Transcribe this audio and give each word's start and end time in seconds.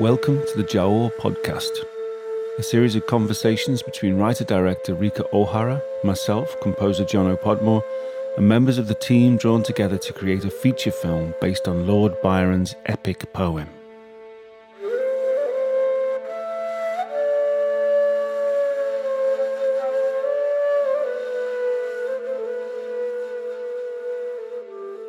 Welcome 0.00 0.46
to 0.46 0.56
the 0.56 0.62
Giaour 0.62 1.12
podcast, 1.16 1.84
a 2.56 2.62
series 2.62 2.94
of 2.94 3.04
conversations 3.08 3.82
between 3.82 4.16
writer 4.16 4.44
director 4.44 4.94
Rika 4.94 5.24
Ohara, 5.32 5.82
myself, 6.04 6.54
composer 6.60 7.04
Jono 7.04 7.36
Podmore, 7.36 7.82
and 8.36 8.48
members 8.48 8.78
of 8.78 8.86
the 8.86 8.94
team 8.94 9.36
drawn 9.36 9.64
together 9.64 9.98
to 9.98 10.12
create 10.12 10.44
a 10.44 10.50
feature 10.50 10.92
film 10.92 11.34
based 11.40 11.66
on 11.66 11.88
Lord 11.88 12.14
Byron's 12.22 12.76
epic 12.86 13.32
poem. 13.32 13.68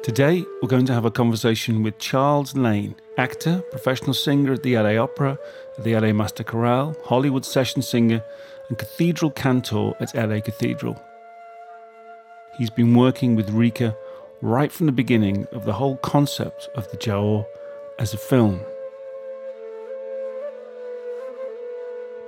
Today, 0.02 0.46
we're 0.62 0.70
going 0.70 0.86
to 0.86 0.94
have 0.94 1.04
a 1.04 1.12
conversation 1.12 1.84
with 1.84 2.00
Charles 2.00 2.56
Lane, 2.56 2.96
actor, 3.18 3.62
professional 3.70 4.14
singer 4.14 4.54
at 4.54 4.64
the 4.64 4.78
LA 4.78 4.96
Opera, 4.96 5.38
the 5.78 5.94
LA 5.94 6.14
Master 6.14 6.42
Chorale, 6.42 6.96
Hollywood 7.04 7.44
session 7.44 7.82
singer, 7.82 8.24
and 8.70 8.78
cathedral 8.78 9.30
cantor 9.30 9.92
at 10.00 10.16
LA 10.16 10.40
Cathedral. 10.40 10.98
He's 12.58 12.70
been 12.70 12.96
working 12.96 13.36
with 13.36 13.50
Rika 13.50 13.94
right 14.42 14.72
from 14.72 14.86
the 14.86 14.94
beginning 14.94 15.46
of 15.52 15.66
the 15.66 15.74
whole 15.74 15.98
concept 15.98 16.70
of 16.76 16.90
the 16.92 16.98
Giaour 16.98 17.46
as 18.00 18.14
a 18.14 18.18
film. 18.18 18.62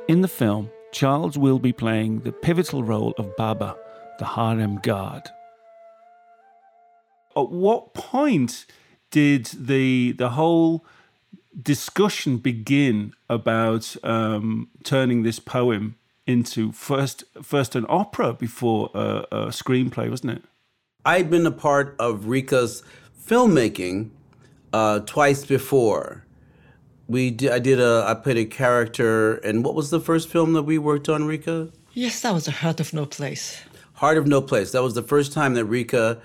In 0.09 0.19
the 0.19 0.27
film, 0.27 0.71
Charles 0.91 1.37
will 1.37 1.57
be 1.57 1.71
playing 1.71 2.19
the 2.19 2.33
pivotal 2.33 2.83
role 2.83 3.13
of 3.17 3.37
Baba, 3.37 3.77
the 4.19 4.25
harem 4.25 4.75
guard. 4.79 5.29
At 7.35 7.49
what 7.49 7.93
point 7.93 8.65
did 9.09 9.45
the 9.47 10.13
the 10.13 10.29
whole 10.29 10.85
discussion 11.61 12.37
begin 12.37 13.13
about 13.29 13.95
um, 14.03 14.69
turning 14.83 15.23
this 15.23 15.39
poem 15.39 15.95
into 16.25 16.71
first 16.71 17.23
first 17.41 17.75
an 17.75 17.85
opera 17.89 18.33
before 18.33 18.89
a, 18.93 19.25
a 19.31 19.45
screenplay, 19.47 20.09
wasn't 20.09 20.31
it? 20.31 20.43
I'd 21.05 21.29
been 21.29 21.45
a 21.45 21.51
part 21.51 21.95
of 21.99 22.25
Rika's 22.27 22.83
filmmaking 23.19 24.11
uh, 24.71 24.99
twice 24.99 25.45
before. 25.45 26.25
We 27.07 27.31
did, 27.31 27.51
I 27.51 27.59
did 27.59 27.79
a 27.79 28.05
I 28.07 28.13
played 28.13 28.37
a 28.37 28.45
character, 28.45 29.35
and 29.35 29.65
what 29.65 29.75
was 29.75 29.89
the 29.89 29.99
first 29.99 30.29
film 30.29 30.53
that 30.53 30.63
we 30.63 30.77
worked 30.77 31.09
on, 31.09 31.25
Rika? 31.25 31.69
Yes, 31.93 32.21
that 32.21 32.33
was 32.33 32.47
a 32.47 32.51
Heart 32.51 32.79
of 32.79 32.93
No 32.93 33.05
Place. 33.05 33.61
Heart 33.93 34.17
of 34.17 34.27
No 34.27 34.41
Place. 34.41 34.71
That 34.71 34.81
was 34.81 34.93
the 34.93 35.03
first 35.03 35.33
time 35.33 35.55
that 35.55 35.65
Rika 35.65 36.21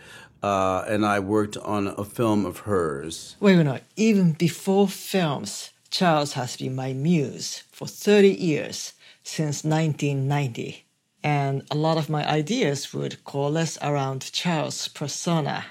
uh, 0.47 0.85
and 0.87 1.05
I 1.05 1.19
worked 1.19 1.57
on 1.57 1.89
a 1.89 2.05
film 2.05 2.47
of 2.47 2.59
hers. 2.61 3.37
Wait, 3.41 3.57
wait, 3.57 3.65
no. 3.65 3.81
Even 3.97 4.33
before 4.33 4.87
films, 4.87 5.73
Charles 5.91 6.35
has 6.35 6.57
been 6.57 6.77
my 6.77 6.93
muse 6.93 7.65
for 7.73 7.89
30 7.89 8.29
years, 8.29 8.93
since 9.25 9.65
1990. 9.65 10.85
And 11.25 11.63
a 11.73 11.75
lot 11.75 11.99
of 11.99 12.09
my 12.09 12.25
ideas 12.29 12.95
would 12.95 13.25
coalesce 13.25 13.77
around 13.83 14.31
Charles' 14.33 14.87
persona. 14.87 15.65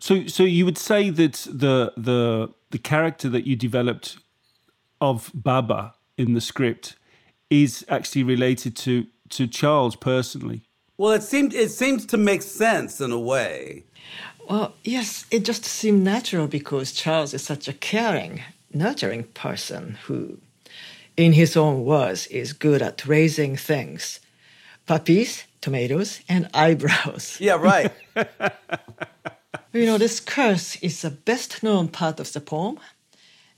So, 0.00 0.26
so 0.26 0.42
you 0.42 0.64
would 0.64 0.78
say 0.78 1.10
that 1.10 1.46
the 1.50 1.92
the 1.96 2.48
the 2.70 2.78
character 2.78 3.28
that 3.28 3.46
you 3.46 3.56
developed 3.56 4.16
of 5.00 5.30
Baba 5.34 5.94
in 6.16 6.32
the 6.32 6.40
script 6.40 6.96
is 7.50 7.84
actually 7.88 8.24
related 8.24 8.74
to 8.84 9.06
to 9.36 9.46
Charles 9.46 9.96
personally. 9.96 10.62
Well, 10.96 11.12
it 11.12 11.22
seemed 11.22 11.54
it 11.54 11.70
seems 11.70 12.06
to 12.06 12.16
make 12.16 12.42
sense 12.42 13.00
in 13.00 13.10
a 13.10 13.18
way. 13.18 13.84
Well, 14.48 14.74
yes, 14.84 15.24
it 15.30 15.44
just 15.44 15.64
seemed 15.64 16.04
natural 16.04 16.46
because 16.46 16.92
Charles 16.92 17.34
is 17.34 17.42
such 17.42 17.66
a 17.66 17.72
caring, 17.72 18.42
nurturing 18.72 19.24
person 19.24 19.98
who, 20.04 20.38
in 21.16 21.32
his 21.32 21.56
own 21.56 21.84
words, 21.84 22.26
is 22.28 22.52
good 22.52 22.82
at 22.82 23.06
raising 23.06 23.56
things 23.56 24.20
puppies, 24.86 25.44
tomatoes, 25.60 26.20
and 26.28 26.48
eyebrows. 26.54 27.38
Yeah, 27.40 27.54
right. 27.54 27.90
you 29.72 29.86
know, 29.86 29.98
this 29.98 30.20
curse 30.20 30.76
is 30.76 31.02
the 31.02 31.10
best 31.10 31.62
known 31.62 31.88
part 31.88 32.20
of 32.20 32.32
the 32.32 32.40
poem. 32.40 32.78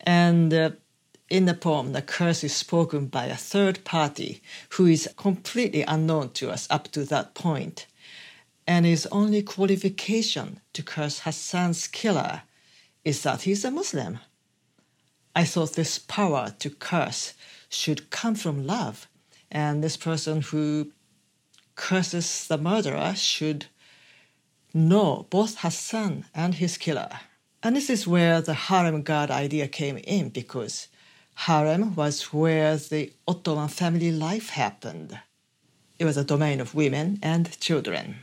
And 0.00 0.54
uh, 0.54 0.70
in 1.28 1.44
the 1.44 1.54
poem, 1.54 1.92
the 1.92 2.02
curse 2.02 2.44
is 2.44 2.54
spoken 2.54 3.06
by 3.06 3.26
a 3.26 3.36
third 3.36 3.84
party 3.84 4.42
who 4.70 4.86
is 4.86 5.08
completely 5.16 5.82
unknown 5.82 6.30
to 6.30 6.50
us 6.50 6.68
up 6.70 6.88
to 6.92 7.04
that 7.04 7.34
point, 7.34 7.86
and 8.66 8.86
his 8.86 9.06
only 9.06 9.42
qualification 9.42 10.60
to 10.72 10.82
curse 10.82 11.20
Hassan's 11.20 11.88
killer 11.88 12.42
is 13.04 13.22
that 13.22 13.42
he's 13.42 13.64
a 13.64 13.70
Muslim. 13.70 14.20
I 15.34 15.44
thought 15.44 15.74
this 15.74 15.98
power 15.98 16.54
to 16.60 16.70
curse 16.70 17.34
should 17.68 18.10
come 18.10 18.36
from 18.36 18.66
love, 18.66 19.08
and 19.50 19.82
this 19.82 19.96
person 19.96 20.42
who 20.42 20.92
curses 21.74 22.46
the 22.46 22.56
murderer 22.56 23.14
should 23.16 23.66
know 24.72 25.26
both 25.30 25.58
Hassan 25.58 26.24
and 26.34 26.54
his 26.54 26.78
killer. 26.78 27.10
And 27.62 27.74
this 27.74 27.90
is 27.90 28.06
where 28.06 28.40
the 28.40 28.54
harem 28.54 29.02
guard 29.02 29.30
idea 29.30 29.66
came 29.66 29.98
in 29.98 30.28
because 30.28 30.88
harem 31.36 31.94
was 31.94 32.32
where 32.32 32.76
the 32.76 33.12
Ottoman 33.28 33.68
family 33.68 34.10
life 34.10 34.50
happened. 34.50 35.20
It 35.98 36.04
was 36.04 36.16
a 36.16 36.24
domain 36.24 36.60
of 36.60 36.74
women 36.74 37.18
and 37.22 37.58
children. 37.60 38.16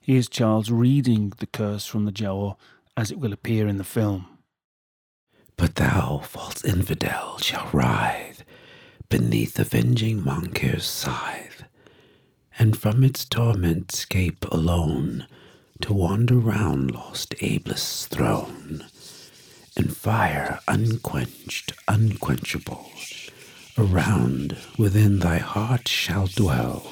Here's 0.00 0.28
Charles 0.28 0.70
reading 0.70 1.32
the 1.38 1.46
curse 1.46 1.86
from 1.86 2.04
the 2.04 2.12
Giaour 2.12 2.56
as 2.96 3.10
it 3.10 3.18
will 3.18 3.32
appear 3.32 3.66
in 3.66 3.78
the 3.78 3.84
film. 3.84 4.26
But 5.56 5.74
thou, 5.76 6.18
false 6.18 6.64
infidel, 6.64 7.38
shall 7.38 7.68
writhe 7.72 8.44
beneath 9.08 9.58
avenging 9.58 10.22
Monkir's 10.22 10.86
scythe, 10.86 11.64
and 12.58 12.78
from 12.78 13.02
its 13.02 13.24
torment 13.24 13.90
scape 13.90 14.44
alone 14.52 15.26
to 15.80 15.92
wander 15.92 16.36
round 16.36 16.92
lost 16.92 17.34
Eblis' 17.40 18.06
throne 18.06 18.84
and 19.80 19.96
fire 19.96 20.60
unquenched, 20.68 21.72
unquenchable, 21.88 22.92
around 23.78 24.54
within 24.76 25.20
thy 25.20 25.38
heart 25.38 25.88
shall 25.88 26.26
dwell. 26.26 26.86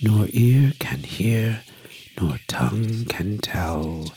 Nor 0.00 0.28
ear 0.30 0.72
can 0.78 1.00
hear, 1.00 1.62
nor 2.20 2.38
tongue 2.46 3.06
can 3.06 3.38
tell 3.38 4.12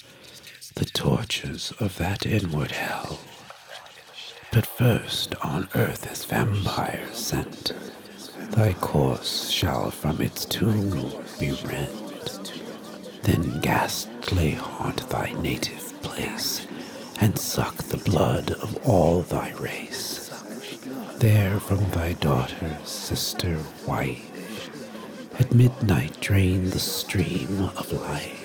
the 0.76 0.86
tortures 0.86 1.74
of 1.80 1.98
that 1.98 2.28
inward 2.28 2.74
hell. 2.74 3.20
But 4.52 4.68
first 4.68 5.34
on 5.44 5.68
earth 5.74 6.06
as 6.12 6.26
vampire 6.26 7.08
sent, 7.12 7.72
thy 8.52 8.74
course 8.74 9.50
shall 9.50 9.90
from 9.90 10.22
its 10.22 10.46
tomb 10.46 11.12
be 11.40 11.54
rent. 11.66 12.54
Then 13.24 13.62
ghastly 13.62 14.52
haunt 14.52 15.10
thy 15.10 15.34
native 15.42 16.00
place 16.04 16.67
and 17.20 17.38
suck 17.38 17.76
the 17.78 17.98
blood 17.98 18.52
of 18.52 18.78
all 18.88 19.22
thy 19.22 19.52
race. 19.54 20.30
There 21.18 21.60
from 21.60 21.90
thy 21.92 22.14
daughter, 22.14 22.78
sister, 22.84 23.60
wife, 23.88 24.70
at 25.40 25.54
midnight 25.54 26.20
drain 26.22 26.70
the 26.70 26.80
stream 26.80 27.70
of 27.78 27.92
life. 27.92 28.44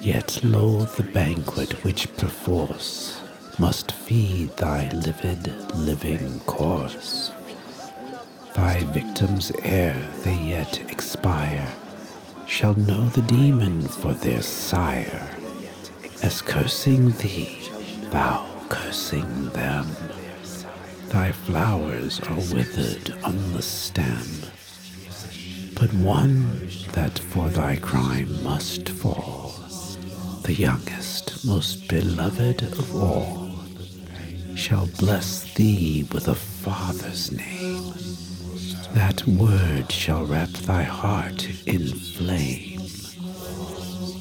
Yet 0.00 0.42
loathe 0.42 0.94
the 0.96 1.02
banquet 1.02 1.84
which 1.84 2.14
perforce 2.16 3.20
must 3.58 3.92
feed 3.92 4.56
thy 4.56 4.88
livid 4.90 5.74
living 5.74 6.40
corse. 6.40 7.32
Thy 8.54 8.80
victims 8.84 9.52
ere 9.62 10.08
they 10.24 10.36
yet 10.36 10.80
expire 10.90 11.68
shall 12.46 12.74
know 12.74 13.08
the 13.10 13.22
demon 13.22 13.82
for 13.82 14.12
their 14.12 14.42
sire 14.42 15.39
as 16.22 16.42
cursing 16.42 17.10
thee, 17.12 17.68
thou 18.10 18.46
cursing 18.68 19.48
them. 19.50 19.86
Thy 21.08 21.32
flowers 21.32 22.20
are 22.20 22.54
withered 22.54 23.14
on 23.24 23.52
the 23.52 23.62
stem, 23.62 24.26
but 25.74 25.92
one 25.94 26.68
that 26.92 27.18
for 27.18 27.48
thy 27.48 27.76
crime 27.76 28.42
must 28.44 28.88
fall, 28.88 29.54
the 30.42 30.54
youngest, 30.54 31.44
most 31.44 31.88
beloved 31.88 32.62
of 32.62 32.94
all, 32.94 33.50
shall 34.54 34.86
bless 34.98 35.52
thee 35.54 36.06
with 36.12 36.28
a 36.28 36.34
father's 36.34 37.32
name. 37.32 37.92
That 38.92 39.26
word 39.26 39.90
shall 39.90 40.24
wrap 40.26 40.50
thy 40.50 40.82
heart 40.82 41.48
in 41.66 41.86
flame 41.88 42.79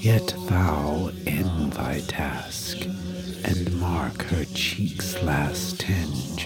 Yet 0.01 0.33
thou 0.47 1.11
end 1.27 1.73
thy 1.73 1.99
task, 2.07 2.77
and 3.43 3.79
mark 3.81 4.23
her 4.23 4.45
cheek's 4.53 5.21
last 5.23 5.81
tinge, 5.81 6.45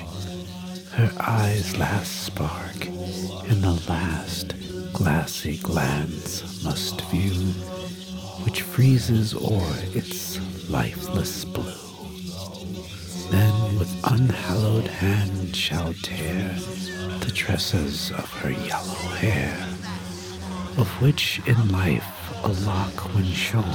her 0.94 1.12
eyes' 1.20 1.78
last 1.78 2.24
spark, 2.24 2.88
and 2.88 3.62
the 3.64 3.80
last 3.88 4.56
glassy 4.92 5.58
glance 5.58 6.64
must 6.64 7.02
view, 7.12 7.52
which 8.44 8.64
freezes 8.64 9.36
o'er 9.36 9.76
its 9.94 10.40
lifeless 10.68 11.46
blue. 11.46 11.78
Then 13.30 13.78
with 13.78 13.96
unhallowed 14.04 14.88
hand 14.88 15.56
shall 15.56 15.94
tear 16.02 16.56
the 17.20 17.32
tresses 17.32 18.10
of 18.14 18.28
her 18.42 18.50
yellow 18.50 19.14
hair, 19.22 19.56
of 20.76 20.88
which 21.00 21.40
in 21.46 21.70
life 21.70 22.23
a 22.44 22.52
lock 22.66 23.14
when 23.14 23.26
shorn, 23.26 23.66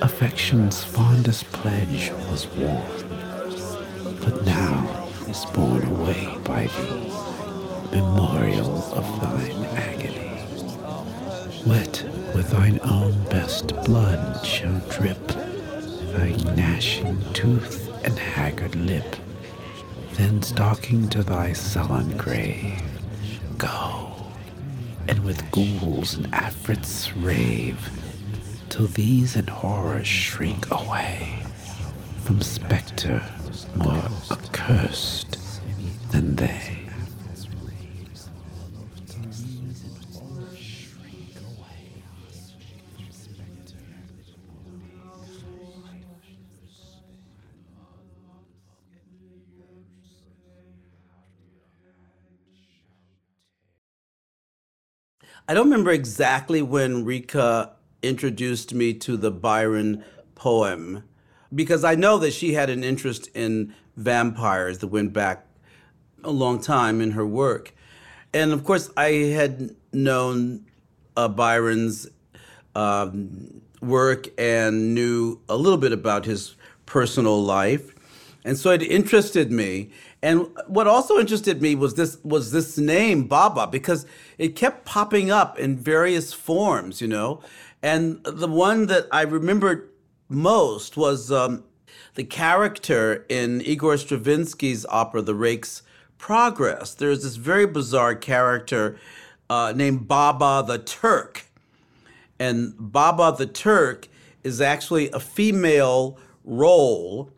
affection's 0.00 0.82
fondest 0.82 1.44
pledge 1.52 2.10
was 2.30 2.46
worn, 2.56 2.82
but 4.24 4.44
now 4.44 5.08
is 5.28 5.44
borne 5.54 5.84
away 5.84 6.36
by 6.44 6.66
thee, 6.66 7.12
memorial 7.92 8.82
of 8.92 9.20
thine 9.20 9.64
agony. 9.76 10.42
Wet 11.66 12.04
with 12.34 12.50
thine 12.50 12.80
own 12.82 13.22
best 13.24 13.68
blood 13.84 14.44
shall 14.44 14.80
drip 14.88 15.26
thy 15.28 16.30
gnashing 16.56 17.22
tooth 17.32 17.88
and 18.04 18.18
haggard 18.18 18.74
lip, 18.74 19.16
then 20.14 20.42
stalking 20.42 21.08
to 21.10 21.22
thy 21.22 21.52
sullen 21.52 22.16
grave, 22.16 22.82
go, 23.58 23.89
with 25.24 25.50
ghouls 25.50 26.14
and 26.14 26.26
afrits 26.32 27.10
rave, 27.22 27.90
till 28.68 28.86
these 28.88 29.36
in 29.36 29.46
horror 29.46 30.02
shrink 30.04 30.70
away 30.70 31.42
from 32.22 32.40
spectre 32.40 33.22
more 33.76 34.08
accursed 34.30 35.38
than 36.10 36.36
they. 36.36 36.79
I 55.50 55.54
don't 55.54 55.64
remember 55.64 55.90
exactly 55.90 56.62
when 56.62 57.04
Rika 57.04 57.72
introduced 58.04 58.72
me 58.72 58.94
to 58.94 59.16
the 59.16 59.32
Byron 59.32 60.04
poem 60.36 61.02
because 61.52 61.82
I 61.82 61.96
know 61.96 62.18
that 62.18 62.32
she 62.32 62.52
had 62.52 62.70
an 62.70 62.84
interest 62.84 63.28
in 63.34 63.74
vampires 63.96 64.78
that 64.78 64.86
went 64.86 65.12
back 65.12 65.44
a 66.22 66.30
long 66.30 66.60
time 66.60 67.00
in 67.00 67.10
her 67.10 67.26
work. 67.26 67.74
And 68.32 68.52
of 68.52 68.62
course, 68.62 68.90
I 68.96 69.08
had 69.10 69.74
known 69.92 70.66
uh, 71.16 71.26
Byron's 71.26 72.06
um, 72.76 73.60
work 73.82 74.28
and 74.38 74.94
knew 74.94 75.40
a 75.48 75.56
little 75.56 75.78
bit 75.78 75.90
about 75.90 76.26
his 76.26 76.54
personal 76.86 77.42
life. 77.42 77.92
And 78.44 78.56
so 78.56 78.70
it 78.70 78.82
interested 78.82 79.50
me. 79.50 79.90
And 80.22 80.48
what 80.66 80.86
also 80.86 81.18
interested 81.18 81.62
me 81.62 81.74
was 81.74 81.94
this 81.94 82.18
was 82.22 82.52
this 82.52 82.76
name 82.76 83.24
Baba 83.24 83.66
because 83.66 84.06
it 84.36 84.54
kept 84.54 84.84
popping 84.84 85.30
up 85.30 85.58
in 85.58 85.76
various 85.76 86.32
forms, 86.32 87.00
you 87.00 87.08
know. 87.08 87.40
And 87.82 88.22
the 88.24 88.48
one 88.48 88.86
that 88.86 89.06
I 89.10 89.22
remembered 89.22 89.88
most 90.28 90.96
was 90.96 91.32
um, 91.32 91.64
the 92.14 92.24
character 92.24 93.24
in 93.28 93.62
Igor 93.62 93.94
Stravinsky's 93.94 94.84
opera 94.90 95.22
The 95.22 95.34
Rake's 95.34 95.82
Progress. 96.18 96.92
There's 96.92 97.22
this 97.22 97.36
very 97.36 97.66
bizarre 97.66 98.14
character 98.14 98.98
uh, 99.48 99.72
named 99.74 100.06
Baba 100.06 100.62
the 100.66 100.78
Turk. 100.78 101.46
And 102.38 102.74
Baba 102.78 103.34
the 103.36 103.46
Turk 103.46 104.06
is 104.44 104.60
actually 104.60 105.10
a 105.10 105.20
female 105.20 106.18
role 106.44 107.30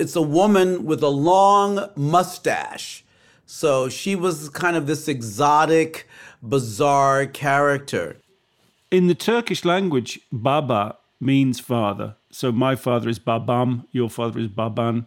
it's 0.00 0.16
a 0.16 0.22
woman 0.22 0.86
with 0.86 1.02
a 1.02 1.08
long 1.08 1.90
mustache. 1.94 3.04
So 3.44 3.90
she 3.90 4.16
was 4.16 4.48
kind 4.48 4.74
of 4.74 4.86
this 4.86 5.08
exotic, 5.08 6.08
bizarre 6.42 7.26
character. 7.26 8.16
In 8.90 9.08
the 9.08 9.14
Turkish 9.14 9.64
language, 9.64 10.18
Baba 10.32 10.96
means 11.20 11.60
father. 11.60 12.16
So 12.30 12.50
my 12.50 12.76
father 12.76 13.10
is 13.10 13.18
Babam, 13.18 13.84
your 13.92 14.08
father 14.08 14.40
is 14.40 14.48
Baban. 14.48 15.04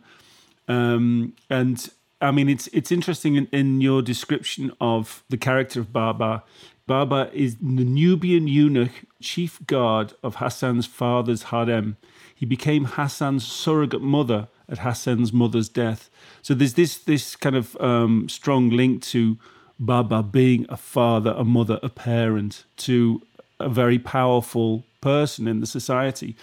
Um, 0.68 1.34
and 1.50 1.90
I 2.22 2.32
mean, 2.32 2.48
it's 2.48 2.68
it's 2.68 2.92
interesting 2.92 3.36
in, 3.36 3.48
in 3.48 3.82
your 3.82 4.02
description 4.02 4.72
of 4.80 5.24
the 5.30 5.38
character 5.38 5.80
of 5.80 5.92
Baba. 5.92 6.44
Baba 6.86 7.32
is 7.34 7.56
the 7.56 7.86
Nubian 7.86 8.48
eunuch, 8.48 9.06
chief 9.22 9.66
guard 9.66 10.14
of 10.22 10.36
Hassan's 10.36 10.86
father's 10.86 11.44
harem. 11.44 11.98
He 12.36 12.46
became 12.46 12.86
Hassan's 12.86 13.46
surrogate 13.46 14.02
mother 14.02 14.50
at 14.74 14.80
Hassan's 14.80 15.32
mother's 15.32 15.70
death. 15.70 16.10
So 16.42 16.54
there's 16.54 16.74
this 16.74 16.98
this 16.98 17.36
kind 17.38 17.56
of 17.56 17.80
um, 17.80 18.28
strong 18.28 18.70
link 18.70 19.04
to 19.14 19.38
Baba 19.80 20.24
being 20.24 20.66
a 20.68 20.78
father, 20.78 21.34
a 21.38 21.46
mother, 21.46 21.80
a 21.82 21.90
parent 21.90 22.66
to 22.78 23.22
a 23.60 23.70
very 23.70 24.00
powerful 24.00 24.84
person 25.00 25.48
in 25.48 25.60
the 25.62 25.68
society. 25.68 26.36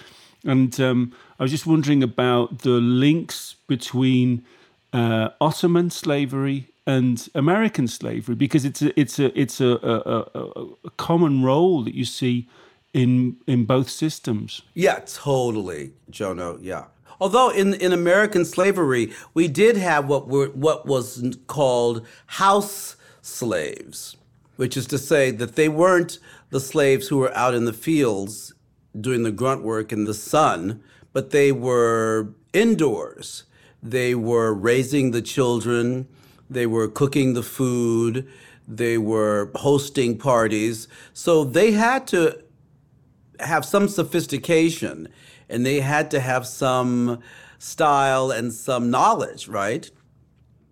And 0.44 0.78
um, 0.80 1.12
I 1.38 1.42
was 1.42 1.50
just 1.50 1.66
wondering 1.66 2.02
about 2.02 2.60
the 2.60 2.80
links 2.80 3.56
between 3.66 4.44
uh, 4.92 5.30
Ottoman 5.40 5.90
slavery 5.90 6.68
and 6.86 7.28
American 7.34 7.88
slavery, 7.88 8.34
because 8.34 8.64
it's 8.64 8.80
a, 8.80 8.98
it's 8.98 9.18
a 9.18 9.38
it's 9.38 9.60
a, 9.60 9.72
a, 9.82 10.40
a, 10.86 10.90
common 10.96 11.42
role 11.42 11.82
that 11.84 11.94
you 11.94 12.04
see 12.04 12.48
in 12.94 13.36
in 13.46 13.64
both 13.64 13.90
systems. 13.90 14.62
Yeah, 14.74 15.00
totally, 15.00 15.92
Jono. 16.10 16.58
Yeah. 16.62 16.84
Although 17.20 17.50
in, 17.50 17.75
in 17.75 17.93
American 17.93 18.44
slavery, 18.44 19.12
we 19.34 19.46
did 19.46 19.76
have 19.76 20.08
what 20.08 20.28
were 20.28 20.49
what 20.49 20.87
was 20.87 21.37
called 21.46 22.06
house 22.26 22.96
slaves, 23.20 24.17
which 24.56 24.76
is 24.76 24.87
to 24.87 24.99
say 24.99 25.31
that 25.31 25.56
they 25.56 25.69
weren't 25.69 26.19
the 26.50 26.61
slaves 26.61 27.08
who 27.08 27.19
were 27.19 27.37
out 27.37 27.55
in 27.55 27.67
the 27.67 27.72
fields 27.72 28.55
doing 28.99 29.22
the 29.22 29.31
grunt 29.31 29.62
work 29.62 29.93
in 29.93 30.05
the 30.05 30.14
sun, 30.14 30.82
but 31.12 31.31
they 31.31 31.52
were 31.52 32.34
indoors. 32.52 33.44
They 33.82 34.14
were 34.14 34.52
raising 34.52 35.11
the 35.11 35.23
children, 35.23 36.08
they 36.49 36.66
were 36.66 36.88
cooking 36.88 37.34
the 37.34 37.43
food, 37.43 38.28
they 38.66 38.99
were 38.99 39.50
hosting 39.55 40.19
parties. 40.19 40.88
So 41.14 41.44
they 41.44 41.73
had 41.73 42.06
to 42.08 42.43
have 43.38 43.64
some 43.64 43.88
sophistication 43.88 45.08
and 45.50 45.67
they 45.67 45.81
had 45.81 46.11
to 46.12 46.20
have 46.20 46.47
some 46.47 47.20
style 47.58 48.30
and 48.30 48.52
some 48.52 48.90
knowledge, 48.90 49.49
right? 49.49 49.90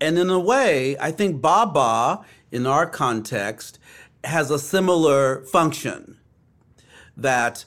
And 0.01 0.19
in 0.19 0.31
a 0.31 0.39
way, 0.39 0.97
I 0.99 1.11
think 1.11 1.43
Baba, 1.43 2.25
in 2.51 2.67
our 2.67 2.87
context, 2.87 3.79
has 4.25 4.51
a 4.51 4.59
similar 4.59 5.43
function 5.45 6.19
that 7.17 7.65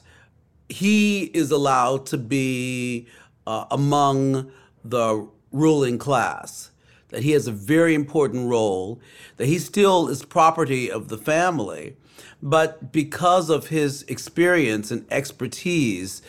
he 0.68 1.24
is 1.24 1.50
allowed 1.50 2.06
to 2.06 2.18
be 2.18 3.06
uh, 3.46 3.66
among 3.70 4.50
the 4.84 5.28
ruling 5.52 5.98
class, 5.98 6.71
that 7.12 7.22
he 7.22 7.30
has 7.30 7.46
a 7.46 7.52
very 7.52 7.94
important 7.94 8.48
role, 8.48 9.00
that 9.36 9.46
he 9.46 9.58
still 9.58 10.08
is 10.08 10.24
property 10.24 10.90
of 10.90 11.08
the 11.08 11.18
family, 11.18 11.94
but 12.42 12.90
because 12.90 13.48
of 13.50 13.68
his 13.68 14.02
experience 14.08 14.90
and 14.90 15.06
expertise 15.12 16.22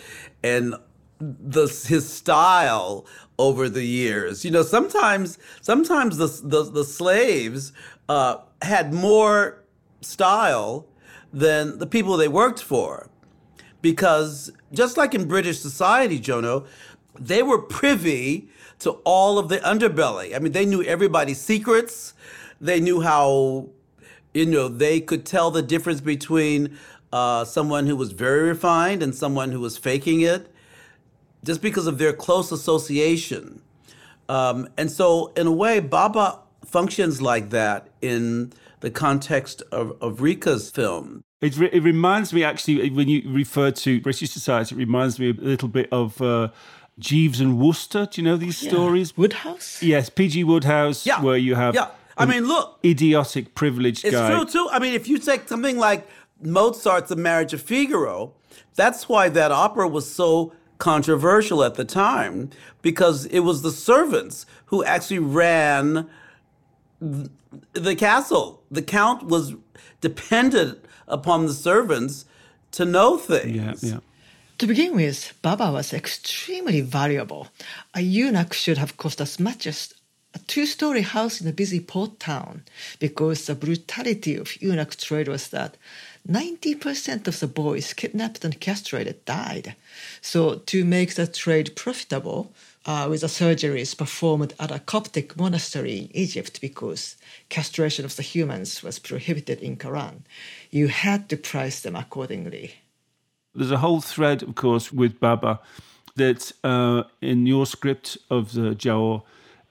and 0.43 0.75
the 1.19 1.67
his 1.87 2.07
style 2.07 3.05
over 3.39 3.69
the 3.69 3.83
years. 3.83 4.43
You 4.43 4.51
know, 4.51 4.61
sometimes 4.61 5.39
sometimes 5.61 6.17
the 6.17 6.27
the, 6.27 6.63
the 6.63 6.83
slaves 6.83 7.71
uh, 8.09 8.37
had 8.61 8.93
more 8.93 9.63
style 10.01 10.85
than 11.31 11.79
the 11.79 11.87
people 11.87 12.17
they 12.17 12.27
worked 12.27 12.61
for, 12.61 13.09
because 13.81 14.51
just 14.73 14.97
like 14.97 15.15
in 15.15 15.27
British 15.27 15.59
society, 15.59 16.19
Jono, 16.19 16.67
they 17.17 17.41
were 17.41 17.61
privy 17.61 18.49
to 18.83 18.91
all 19.03 19.37
of 19.39 19.49
the 19.49 19.57
underbelly. 19.57 20.35
I 20.35 20.39
mean, 20.39 20.51
they 20.51 20.65
knew 20.65 20.83
everybody's 20.83 21.41
secrets. 21.41 22.13
They 22.61 22.79
knew 22.79 23.01
how, 23.01 23.69
you 24.33 24.45
know, 24.45 24.67
they 24.67 25.01
could 25.01 25.25
tell 25.25 25.51
the 25.51 25.61
difference 25.61 26.01
between 26.01 26.77
uh, 27.11 27.45
someone 27.45 27.87
who 27.87 27.95
was 27.95 28.11
very 28.11 28.47
refined 28.47 29.03
and 29.03 29.13
someone 29.13 29.51
who 29.51 29.59
was 29.59 29.77
faking 29.77 30.21
it 30.21 30.51
just 31.43 31.61
because 31.61 31.87
of 31.87 31.97
their 31.97 32.13
close 32.13 32.51
association. 32.51 33.61
Um, 34.29 34.69
and 34.77 34.89
so, 34.89 35.33
in 35.35 35.47
a 35.47 35.51
way, 35.51 35.79
Baba 35.79 36.39
functions 36.65 37.21
like 37.21 37.49
that 37.49 37.89
in 38.01 38.53
the 38.79 38.89
context 38.89 39.61
of, 39.71 39.95
of 40.01 40.19
Rika's 40.19 40.71
film. 40.71 41.23
It, 41.41 41.57
re- 41.57 41.69
it 41.71 41.83
reminds 41.83 42.33
me, 42.33 42.43
actually, 42.43 42.89
when 42.89 43.09
you 43.09 43.21
refer 43.25 43.71
to 43.71 43.99
British 43.99 44.31
society, 44.31 44.75
it 44.75 44.77
reminds 44.77 45.19
me 45.19 45.29
a 45.29 45.33
little 45.33 45.67
bit 45.67 45.89
of. 45.91 46.21
Uh, 46.21 46.49
Jeeves 46.99 47.39
and 47.41 47.57
Wooster, 47.57 48.05
do 48.05 48.21
you 48.21 48.25
know 48.25 48.37
these 48.37 48.61
oh, 48.61 48.65
Yeah. 48.65 48.71
stories? 48.71 49.17
Wodehouse? 49.17 49.81
Yes, 49.81 50.09
P.G. 50.09 50.43
Wodehouse, 50.43 51.05
Yeah. 51.05 51.21
where 51.21 51.37
you 51.37 51.55
have 51.55 51.73
Yeah. 51.75 51.87
I 52.15 52.25
mean, 52.25 52.47
look, 52.47 52.77
idiotic, 52.85 53.55
privileged 53.55 54.05
It's 54.05 54.13
guy. 54.13 54.29
true 54.29 54.45
too. 54.45 54.67
I 54.71 54.77
mean, 54.79 54.93
if 54.93 55.07
you 55.07 55.17
take 55.17 55.47
something 55.47 55.77
like 55.79 56.07
Mozart's 56.41 57.09
The 57.09 57.15
Marriage 57.15 57.53
of 57.53 57.61
Figaro, 57.61 58.33
that's 58.75 59.09
why 59.09 59.29
that 59.29 59.51
opera 59.51 59.87
was 59.87 60.09
so 60.11 60.53
controversial 60.77 61.63
at 61.63 61.73
the 61.75 61.85
time 61.85 62.51
because 62.83 63.25
it 63.27 63.39
was 63.39 63.63
the 63.63 63.71
servants 63.71 64.45
who 64.65 64.83
actually 64.83 65.19
ran 65.19 66.07
the 66.99 67.95
castle. 67.95 68.61
The 68.69 68.81
count 68.83 69.23
was 69.23 69.55
dependent 70.01 70.79
upon 71.07 71.45
the 71.47 71.53
servants 71.53 72.25
to 72.71 72.85
know 72.85 73.17
things. 73.17 73.83
Yeah, 73.83 73.93
yeah. 73.93 73.99
To 74.59 74.67
begin 74.67 74.95
with, 74.95 75.33
Baba 75.41 75.71
was 75.71 75.93
extremely 75.93 76.81
valuable. 76.81 77.47
A 77.95 78.01
eunuch 78.01 78.53
should 78.53 78.77
have 78.77 78.97
cost 78.97 79.19
as 79.19 79.39
much 79.39 79.65
as 79.65 79.93
a 80.35 80.39
two 80.39 80.67
story 80.67 81.01
house 81.01 81.41
in 81.41 81.47
a 81.47 81.51
busy 81.51 81.79
port 81.79 82.19
town 82.19 82.63
because 82.99 83.45
the 83.45 83.55
brutality 83.55 84.35
of 84.35 84.61
eunuch 84.61 84.95
trade 84.95 85.27
was 85.27 85.49
that 85.49 85.75
90% 86.29 87.27
of 87.27 87.39
the 87.39 87.47
boys 87.47 87.93
kidnapped 87.93 88.45
and 88.45 88.59
castrated 88.59 89.25
died. 89.25 89.75
So, 90.21 90.55
to 90.55 90.85
make 90.85 91.15
the 91.15 91.27
trade 91.27 91.75
profitable, 91.75 92.53
uh, 92.85 93.07
with 93.09 93.21
the 93.21 93.27
surgeries 93.27 93.97
performed 93.97 94.53
at 94.59 94.71
a 94.71 94.79
Coptic 94.79 95.35
monastery 95.35 95.97
in 95.97 96.15
Egypt 96.15 96.61
because 96.61 97.15
castration 97.49 98.05
of 98.05 98.15
the 98.15 98.23
humans 98.23 98.83
was 98.83 98.99
prohibited 98.99 99.61
in 99.61 99.77
Quran, 99.77 100.21
you 100.69 100.89
had 100.89 101.27
to 101.29 101.37
price 101.37 101.81
them 101.81 101.95
accordingly. 101.95 102.75
There's 103.55 103.71
a 103.71 103.77
whole 103.77 104.01
thread, 104.01 104.43
of 104.43 104.55
course, 104.55 104.91
with 104.91 105.19
Baba 105.19 105.59
that 106.15 106.51
uh, 106.63 107.03
in 107.21 107.45
your 107.45 107.65
script 107.65 108.17
of 108.29 108.53
the 108.53 108.75
Giaour, 108.75 109.23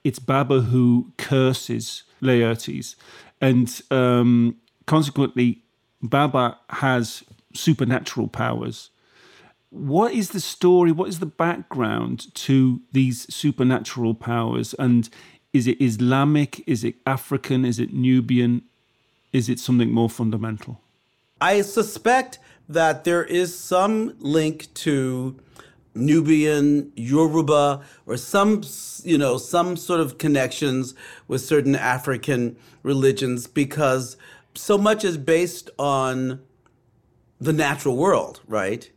it's 0.05 0.19
Baba 0.19 0.61
who 0.61 1.13
curses 1.17 2.03
Laertes. 2.21 2.97
And 3.41 3.83
um, 3.91 4.57
consequently, 4.87 5.63
Baba 6.03 6.59
has 6.71 7.23
supernatural 7.55 8.29
powers. 8.29 8.91
What 9.71 10.13
is 10.13 10.31
the 10.31 10.41
story? 10.41 10.93
What 10.93 11.09
is 11.09 11.19
the 11.19 11.27
background 11.27 12.35
to 12.35 12.81
these 12.93 13.33
supernatural 13.33 14.15
powers? 14.15 14.75
And 14.75 15.09
is 15.53 15.67
it 15.67 15.81
Islamic? 15.81 16.63
Is 16.69 16.85
it 16.85 16.97
African? 17.07 17.65
Is 17.65 17.79
it 17.79 17.93
Nubian? 17.93 18.63
Is 19.33 19.49
it 19.49 19.59
something 19.59 19.91
more 19.91 20.11
fundamental? 20.11 20.81
I 21.41 21.63
suspect 21.63 22.39
that 22.69 23.05
there 23.05 23.25
is 23.25 23.59
some 23.59 24.15
link 24.19 24.73
to 24.75 25.39
Nubian, 25.95 26.93
Yoruba, 26.97 27.83
or 28.07 28.17
some, 28.17 28.63
you 29.05 29.19
know, 29.19 29.37
some 29.37 29.77
sort 29.77 30.01
of 30.01 30.19
connections 30.19 30.95
with 31.29 31.43
certain 31.43 31.77
African 31.77 32.57
religions 32.83 33.47
because 33.47 34.17
so 34.55 34.79
much 34.79 35.05
is 35.05 35.19
based 35.19 35.71
on 35.79 36.41
the 37.41 37.53
natural 37.53 37.97
world, 37.97 38.41
right? 38.47 38.91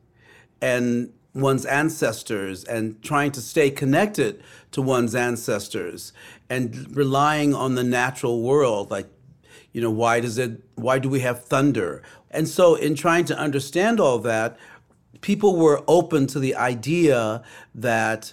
And 0.61 1.11
one's 1.33 1.65
ancestors 1.65 2.63
and 2.63 3.01
trying 3.03 3.31
to 3.31 3.41
stay 3.41 3.69
connected 3.69 4.41
to 4.71 4.81
one's 4.81 5.13
ancestors 5.13 6.13
and 6.49 6.95
relying 6.95 7.53
on 7.53 7.75
the 7.75 7.83
natural 7.83 8.41
world 8.41 8.89
like 8.89 9.09
you 9.75 9.81
know 9.81 9.91
why 9.91 10.21
does 10.21 10.37
it 10.37 10.61
why 10.75 10.99
do 10.99 11.09
we 11.09 11.19
have 11.19 11.43
thunder? 11.43 12.01
And 12.31 12.47
so 12.47 12.75
in 12.75 12.95
trying 12.95 13.25
to 13.25 13.37
understand 13.37 13.99
all 13.99 14.19
that 14.19 14.57
people 15.19 15.57
were 15.57 15.83
open 15.85 16.27
to 16.27 16.39
the 16.39 16.55
idea 16.55 17.43
that 17.73 18.31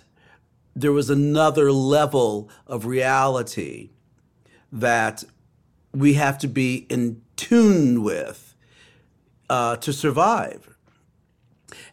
there 0.76 0.92
was 0.92 1.10
another 1.10 1.72
level 1.72 2.48
of 2.68 2.86
reality 2.86 3.90
that 4.70 5.24
we 5.92 6.14
have 6.14 6.38
to 6.38 6.46
be 6.46 6.86
in 6.88 7.20
tune 7.34 8.04
with 8.04 8.54
uh, 9.50 9.74
to 9.78 9.92
survive. 9.92 10.76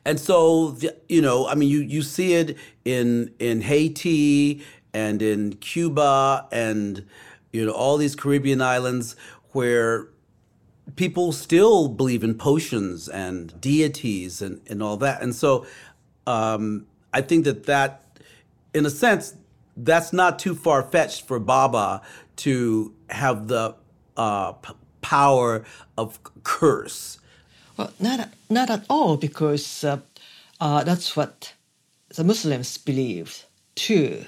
And 0.05 0.19
so 0.19 0.77
you 1.07 1.23
know 1.23 1.47
i 1.47 1.55
mean 1.55 1.69
you 1.69 1.79
you 1.79 2.03
see 2.03 2.35
it 2.35 2.55
in 2.85 3.33
in 3.39 3.61
haiti 3.61 4.63
and 4.93 5.23
in 5.23 5.53
cuba 5.53 6.47
and 6.51 7.05
you 7.51 7.65
know 7.65 7.71
all 7.71 7.97
these 7.97 8.15
caribbean 8.15 8.61
islands 8.61 9.15
where 9.51 10.07
people 10.95 11.31
still 11.31 11.87
believe 11.87 12.23
in 12.23 12.33
potions 12.35 13.07
and 13.09 13.59
deities 13.61 14.41
and, 14.41 14.61
and 14.67 14.81
all 14.83 14.97
that 14.97 15.21
and 15.21 15.35
so 15.35 15.65
um, 16.27 16.85
i 17.13 17.21
think 17.21 17.45
that 17.45 17.65
that 17.65 18.03
in 18.73 18.85
a 18.85 18.89
sense 18.89 19.35
that's 19.77 20.11
not 20.11 20.39
too 20.39 20.55
far-fetched 20.55 21.27
for 21.27 21.39
baba 21.39 22.01
to 22.35 22.93
have 23.09 23.47
the 23.47 23.75
uh, 24.17 24.51
p- 24.53 24.73
power 25.01 25.63
of 25.97 26.19
curse 26.43 27.17
Well, 27.77 27.93
not, 27.99 28.29
not 28.49 28.69
at 28.69 28.85
all, 28.89 29.15
because 29.17 29.83
uh, 29.85 29.99
uh, 30.59 30.83
that's 30.83 31.15
what 31.15 31.53
the 32.15 32.23
Muslims 32.25 32.77
believe 32.77 33.45
too. 33.75 34.25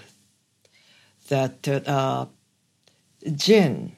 That 1.28 1.68
uh, 1.68 2.28
jinn, 3.36 3.94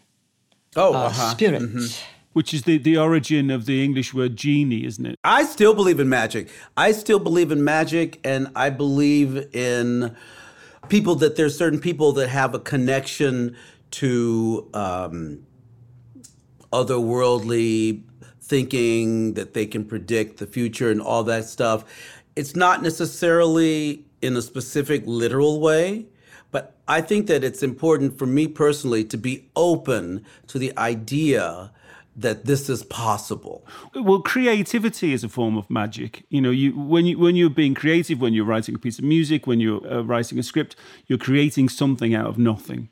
oh 0.76 0.94
uh, 0.94 0.98
uh-huh. 0.98 1.32
spirits, 1.32 2.02
Which 2.34 2.54
is 2.54 2.64
the, 2.64 2.78
the 2.78 2.98
origin 2.98 3.52
of 3.52 3.66
the 3.66 3.84
English 3.84 4.14
word 4.14 4.36
genie, 4.36 4.86
isn't 4.86 5.06
it? 5.06 5.20
I 5.24 5.44
still 5.44 5.74
believe 5.74 6.00
in 6.00 6.10
magic. 6.10 6.50
I 6.76 6.92
still 6.92 7.20
believe 7.20 7.52
in 7.52 7.64
magic, 7.64 8.20
and 8.24 8.50
I 8.56 8.70
believe 8.70 9.56
in 9.56 10.16
people 10.90 11.16
that 11.16 11.36
there's 11.36 11.58
certain 11.58 11.80
people 11.80 12.12
that 12.14 12.30
have 12.30 12.54
a 12.54 12.60
connection 12.60 13.56
to 13.92 14.70
um, 14.74 15.46
otherworldly 16.72 18.04
thinking, 18.42 19.34
that 19.36 19.54
they 19.54 19.66
can 19.66 19.86
predict 19.86 20.38
the 20.38 20.48
future 20.48 20.92
and 20.92 21.02
all 21.02 21.24
that 21.24 21.46
stuff. 21.46 21.86
It's 22.36 22.56
not 22.56 22.82
necessarily 22.82 24.06
in 24.22 24.36
a 24.36 24.42
specific 24.42 25.04
literal 25.06 25.62
way, 25.62 26.08
but 26.54 26.78
I 26.88 27.02
think 27.02 27.28
that 27.28 27.44
it's 27.44 27.64
important 27.64 28.18
for 28.18 28.26
me 28.26 28.48
personally 28.48 29.04
to 29.06 29.18
be 29.18 29.50
open 29.56 30.24
to 30.48 30.58
the 30.58 30.72
idea 30.78 31.72
that 32.16 32.46
this 32.46 32.70
is 32.70 32.84
possible. 32.84 33.66
Well, 33.96 34.22
creativity 34.22 35.14
is 35.14 35.24
a 35.24 35.30
form 35.30 35.58
of 35.58 35.68
magic. 35.70 36.24
You 36.30 36.42
know, 36.42 36.52
you 36.52 36.80
when 36.80 37.06
you 37.06 37.18
when 37.18 37.36
you're 37.36 37.50
being 37.50 37.74
creative, 37.74 38.22
when 38.22 38.34
you're 38.34 38.46
writing 38.46 38.76
a 38.76 38.78
piece 38.78 39.00
of 39.00 39.04
music, 39.04 39.48
when 39.48 39.60
you're 39.60 39.86
uh, 39.92 40.04
writing 40.04 40.38
a 40.38 40.44
script, 40.44 40.76
you're 41.08 41.18
creating 41.18 41.70
something 41.70 42.14
out 42.14 42.28
of 42.28 42.38
nothing, 42.38 42.90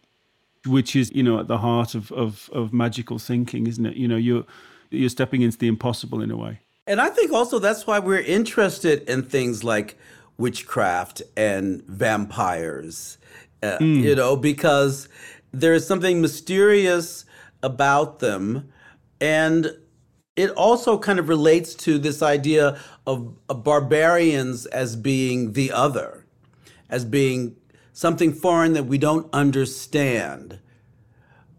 which 0.66 0.96
is 0.96 1.12
you 1.12 1.22
know 1.22 1.40
at 1.40 1.48
the 1.48 1.60
heart 1.60 1.94
of 1.94 2.12
of, 2.12 2.50
of 2.52 2.74
magical 2.74 3.20
thinking, 3.20 3.68
isn't 3.68 3.86
it? 3.86 3.96
You 3.96 4.08
know, 4.08 4.18
you're 4.18 4.46
you're 4.90 5.10
stepping 5.10 5.44
into 5.44 5.58
the 5.58 5.68
impossible 5.68 6.22
in 6.22 6.32
a 6.32 6.38
way. 6.38 6.60
And 6.88 7.00
I 7.00 7.10
think 7.10 7.32
also 7.32 7.60
that's 7.60 7.86
why 7.86 8.00
we're 8.00 8.22
interested 8.22 9.08
in 9.08 9.22
things 9.22 9.64
like 9.64 10.00
witchcraft 10.38 11.22
and 11.38 11.84
vampires, 11.84 13.18
uh, 13.62 13.78
you 13.80 14.16
know, 14.16 14.36
because 14.36 15.08
there 15.52 15.74
is 15.74 15.86
something 15.86 16.22
mysterious 16.22 17.26
about 17.62 18.20
them. 18.20 18.72
And 19.20 19.78
it 20.36 20.50
also 20.52 20.98
kind 20.98 21.20
of 21.20 21.30
relates 21.30 21.76
to 21.76 22.00
this 22.00 22.22
idea 22.22 22.80
of, 23.06 23.36
of 23.50 23.64
barbarians 23.64 24.66
as 24.68 24.96
being 24.96 25.54
the 25.54 25.72
other, 25.72 26.26
as 26.90 27.06
being 27.06 27.56
something 27.94 28.34
foreign 28.34 28.74
that 28.74 28.86
we 28.86 28.98
don't 28.98 29.30
understand. 29.34 30.60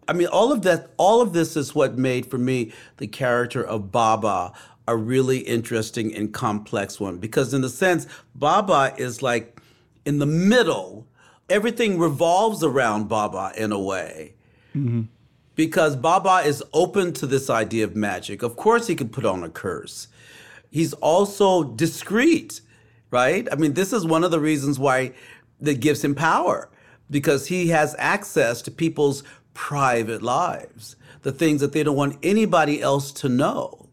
I 0.08 0.14
mean, 0.14 0.26
all 0.26 0.50
of 0.50 0.62
that, 0.62 0.90
all 0.96 1.20
of 1.20 1.32
this 1.32 1.56
is 1.56 1.74
what 1.74 1.96
made 1.96 2.26
for 2.26 2.38
me 2.38 2.72
the 2.96 3.06
character 3.06 3.62
of 3.62 3.92
Baba 3.92 4.52
a 4.88 4.96
really 4.96 5.38
interesting 5.38 6.14
and 6.14 6.32
complex 6.32 6.98
one. 6.98 7.18
Because 7.18 7.54
in 7.54 7.62
a 7.64 7.68
sense, 7.68 8.06
Baba 8.34 8.94
is 8.96 9.22
like 9.22 9.60
in 10.04 10.18
the 10.18 10.26
middle. 10.26 11.06
Everything 11.52 11.98
revolves 11.98 12.64
around 12.64 13.08
Baba 13.08 13.52
in 13.56 13.72
a 13.72 13.78
way. 13.78 14.34
Because 15.54 15.96
Baba 15.96 16.40
is 16.46 16.64
open 16.72 17.12
to 17.12 17.26
this 17.26 17.50
idea 17.50 17.84
of 17.84 17.94
magic. 17.94 18.42
Of 18.42 18.56
course, 18.56 18.86
he 18.86 18.94
can 18.94 19.10
put 19.10 19.26
on 19.26 19.44
a 19.44 19.50
curse. 19.50 20.08
He's 20.70 20.94
also 20.94 21.62
discreet, 21.62 22.62
right? 23.10 23.46
I 23.52 23.56
mean, 23.56 23.74
this 23.74 23.92
is 23.92 24.06
one 24.06 24.24
of 24.24 24.30
the 24.30 24.40
reasons 24.40 24.78
why 24.78 25.12
that 25.60 25.80
gives 25.80 26.02
him 26.02 26.14
power 26.14 26.70
because 27.10 27.48
he 27.48 27.68
has 27.68 27.94
access 27.98 28.62
to 28.62 28.70
people's 28.70 29.22
private 29.52 30.22
lives, 30.22 30.96
the 31.20 31.32
things 31.32 31.60
that 31.60 31.72
they 31.72 31.82
don't 31.82 31.96
want 31.96 32.16
anybody 32.22 32.80
else 32.80 33.12
to 33.12 33.28
know. 33.28 33.88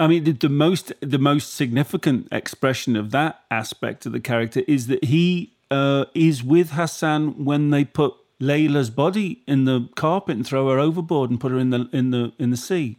I 0.00 0.06
mean, 0.06 0.24
the, 0.24 0.32
the 0.32 0.48
most 0.48 0.92
the 1.00 1.18
most 1.18 1.54
significant 1.54 2.28
expression 2.32 2.96
of 2.96 3.10
that 3.12 3.44
aspect 3.50 4.06
of 4.06 4.12
the 4.12 4.20
character 4.20 4.62
is 4.66 4.88
that 4.88 5.04
he 5.04 5.53
uh, 5.74 6.04
is 6.14 6.42
with 6.42 6.68
Hassan 6.70 7.44
when 7.44 7.70
they 7.70 7.84
put 7.84 8.14
Leila's 8.40 8.90
body 8.90 9.42
in 9.46 9.64
the 9.64 9.88
carpet 9.94 10.36
and 10.36 10.46
throw 10.46 10.68
her 10.70 10.78
overboard 10.78 11.30
and 11.30 11.40
put 11.40 11.50
her 11.52 11.58
in 11.58 11.70
the 11.70 11.88
in 11.92 12.10
the 12.10 12.32
in 12.38 12.50
the 12.50 12.56
sea. 12.56 12.98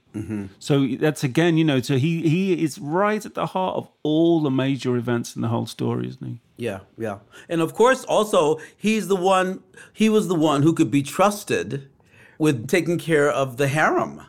So 0.59 0.87
that's 1.05 1.23
again, 1.25 1.57
you 1.57 1.65
know, 1.65 1.81
so 1.81 1.97
he 1.97 2.11
he 2.29 2.63
is 2.63 2.79
right 2.79 3.25
at 3.25 3.33
the 3.33 3.47
heart 3.47 3.75
of 3.75 3.89
all 4.01 4.41
the 4.41 4.49
major 4.49 4.95
events 4.95 5.35
in 5.35 5.41
the 5.41 5.49
whole 5.49 5.65
story, 5.65 6.07
isn't 6.07 6.25
he? 6.25 6.39
Yeah, 6.57 6.79
yeah. 6.97 7.17
And 7.49 7.59
of 7.61 7.73
course, 7.73 8.05
also, 8.05 8.59
he's 8.77 9.07
the 9.07 9.15
one, 9.17 9.61
he 9.91 10.07
was 10.07 10.29
the 10.29 10.39
one 10.51 10.63
who 10.63 10.73
could 10.73 10.89
be 10.89 11.03
trusted 11.03 11.89
with 12.37 12.67
taking 12.67 12.97
care 12.97 13.29
of 13.29 13.57
the 13.57 13.67
harem. 13.67 14.21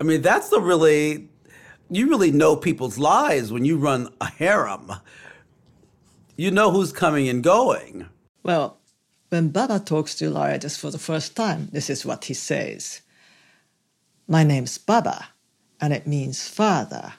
I 0.00 0.04
mean, 0.04 0.22
that's 0.22 0.48
the 0.48 0.60
really, 0.60 1.28
you 1.90 2.08
really 2.08 2.32
know 2.32 2.56
people's 2.56 2.98
lives 2.98 3.52
when 3.52 3.66
you 3.66 3.76
run 3.76 4.08
a 4.18 4.30
harem. 4.30 4.92
You 6.36 6.50
know 6.50 6.70
who's 6.70 6.92
coming 6.92 7.28
and 7.28 7.42
going. 7.42 8.06
Well, 8.42 8.78
when 9.28 9.50
Baba 9.50 9.78
talks 9.78 10.14
to 10.16 10.30
Lariatus 10.30 10.78
for 10.78 10.90
the 10.90 10.98
first 10.98 11.36
time, 11.36 11.68
this 11.72 11.88
is 11.88 12.04
what 12.04 12.24
he 12.24 12.34
says 12.34 13.02
My 14.26 14.44
name's 14.44 14.78
Baba, 14.78 15.28
and 15.80 15.92
it 15.92 16.06
means 16.06 16.48
father 16.48 17.14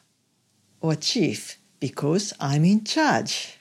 or 0.81 0.95
chief 0.95 1.57
because 1.79 2.33
I'm 2.39 2.65
in 2.65 2.83
charge. 2.83 3.57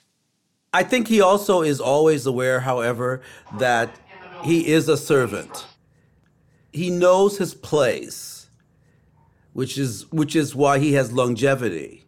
I 0.73 0.85
think 0.85 1.09
he 1.09 1.21
also 1.21 1.63
is 1.63 1.81
always 1.81 2.27
aware, 2.27 2.61
however, 2.61 3.23
that 3.59 3.91
he 4.43 4.69
is 4.69 4.89
a 4.89 4.97
servant. 4.97 5.67
He 6.73 6.91
knows 6.91 7.39
his 7.39 7.55
place, 7.55 8.49
which 9.53 9.77
is 9.77 10.11
which 10.13 10.37
is 10.37 10.55
why 10.55 10.79
he 10.79 10.93
has 10.93 11.13
longevity. 11.13 12.05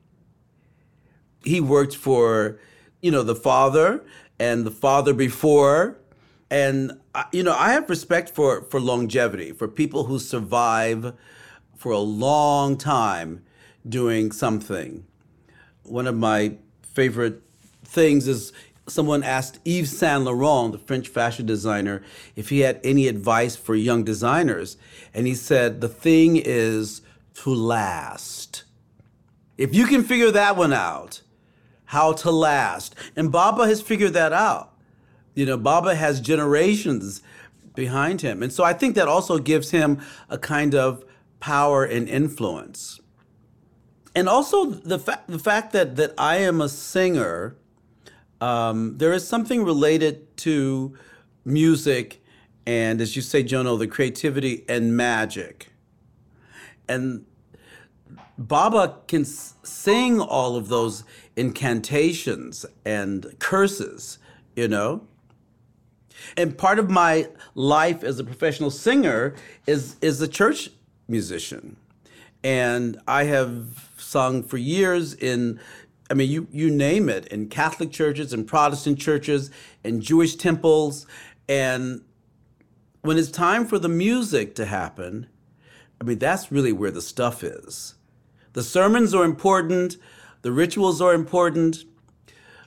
He 1.45 1.61
worked 1.61 1.97
for, 1.97 2.61
you 3.03 3.11
know, 3.11 3.23
the 3.23 3.35
father 3.35 4.03
and 4.39 4.65
the 4.65 4.71
father 4.71 5.13
before, 5.13 5.99
and 6.51 6.93
uh, 7.15 7.25
you 7.33 7.43
know, 7.43 7.55
I 7.55 7.73
have 7.73 7.91
respect 7.91 8.31
for 8.31 8.63
for 8.63 8.81
longevity, 8.81 9.53
for 9.53 9.69
people 9.69 10.05
who 10.05 10.19
survive 10.19 11.13
for 11.77 11.93
a 11.93 11.99
long 11.99 12.79
time 12.79 13.43
doing 13.87 14.33
something. 14.33 15.05
One 15.83 16.07
of 16.07 16.17
my 16.17 16.57
favorite 16.83 17.43
things 17.85 18.29
is 18.29 18.53
someone 18.87 19.23
asked 19.23 19.59
Yves 19.65 19.97
Saint 19.97 20.23
Laurent, 20.23 20.73
the 20.73 20.79
French 20.79 21.09
fashion 21.09 21.47
designer, 21.47 22.03
if 22.37 22.51
he 22.51 22.61
had 22.61 22.81
any 22.85 23.09
advice 23.09 23.57
for 23.57 23.75
young 23.75 24.05
designers. 24.05 24.77
And 25.13 25.27
he 25.27 25.35
said, 25.35 25.81
The 25.81 25.89
thing 25.89 26.37
is 26.37 27.03
to 27.35 27.51
last. 27.51 28.65
If 29.59 29.75
you 29.75 29.87
can 29.87 30.05
figure 30.05 30.31
that 30.31 30.57
one 30.57 30.73
out, 30.73 31.23
how 31.93 32.15
to 32.15 32.31
last. 32.31 32.95
And 33.15 33.31
Baba 33.31 33.67
has 33.67 33.83
figured 33.83 34.15
that 34.15 34.33
out. 34.33 34.73
You 35.35 35.45
know, 35.45 35.59
Baba 35.59 35.95
has 35.95 36.23
generations 36.23 37.23
behind 37.75 38.23
him. 38.23 38.43
And 38.43 38.51
so 38.51 38.65
I 38.65 38.73
think 38.73 38.95
that 38.95 39.09
also 39.09 39.37
gives 39.39 39.73
him 39.73 40.01
a 40.31 40.39
kind 40.39 40.75
of 40.75 41.05
power 41.39 41.85
and 41.85 42.09
influence. 42.09 42.99
And 44.15 44.27
also 44.27 44.65
the, 44.65 44.99
fa- 44.99 45.23
the 45.27 45.39
fact 45.39 45.73
that, 45.73 45.97
that 45.97 46.15
I 46.17 46.37
am 46.37 46.63
a 46.63 46.69
singer 46.69 47.57
um, 48.41 48.99
there 48.99 49.13
is 49.13 49.29
something 49.29 49.63
related 49.63 50.37
to 50.39 50.97
music 51.45 52.21
and, 52.67 53.01
as 53.01 53.15
you 53.15 53.23
say, 53.23 53.45
Jono, 53.45 53.79
the 53.79 53.87
creativity 53.87 54.65
and 54.69 54.97
magic. 54.97 55.69
And 56.89 57.25
Baba 58.39 58.97
can 59.07 59.25
sing 59.25 60.21
all 60.21 60.57
of 60.57 60.69
those 60.69 61.05
incantations 61.37 62.67
and 62.85 63.35
curses, 63.39 64.19
you 64.57 64.69
know? 64.69 65.07
And 66.37 66.57
part 66.57 66.79
of 66.79 66.91
my 66.91 67.29
life 67.55 68.05
as 68.05 68.19
a 68.19 68.25
professional 68.25 68.71
singer 68.71 69.35
is, 69.67 69.97
is 70.01 70.21
a 70.21 70.29
church 70.29 70.71
musician. 71.09 71.77
And 72.45 73.01
I 73.07 73.25
have 73.25 73.91
sung 73.97 74.43
for 74.43 74.57
years 74.57 75.15
in 75.15 75.61
I 76.11 76.15
mean, 76.15 76.31
you, 76.31 76.47
you 76.53 76.71
name 76.71 77.09
it 77.09 77.27
in 77.29 77.49
Catholic 77.49 77.91
churches 77.91 78.35
and 78.35 78.47
Protestant 78.47 78.99
churches 78.99 79.51
and 79.83 80.03
Jewish 80.03 80.37
temples. 80.37 81.07
And 81.49 82.03
when 83.01 83.17
it's 83.17 83.31
time 83.31 83.67
for 83.67 83.79
the 83.79 83.89
music 83.89 84.55
to 84.57 84.67
happen, 84.67 85.27
I 85.99 86.05
mean, 86.05 86.19
that's 86.19 86.53
really 86.53 86.73
where 86.73 86.91
the 86.91 87.01
stuff 87.01 87.43
is. 87.43 87.95
The 88.53 88.63
sermons 88.63 89.15
are 89.15 89.25
important, 89.25 89.97
the 90.43 90.53
rituals 90.53 91.01
are 91.01 91.15
important, 91.15 91.85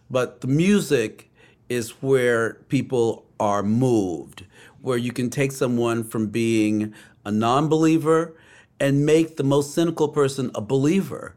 but 0.10 0.42
the 0.42 0.48
music 0.48 1.32
is 1.70 1.92
where 2.02 2.56
people 2.70 3.26
are 3.40 3.64
moved, 3.64 4.46
where 4.82 4.98
you 4.98 5.12
can 5.12 5.30
take 5.30 5.52
someone 5.52 6.04
from 6.04 6.28
being 6.28 6.94
a 7.24 7.32
non 7.32 7.68
believer 7.68 8.36
and 8.80 9.06
make 9.06 9.38
the 9.38 9.44
most 9.44 9.74
cynical 9.74 10.08
person 10.08 10.52
a 10.56 10.62
believer. 10.62 11.36